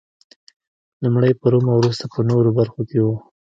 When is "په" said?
1.39-1.45, 2.13-2.19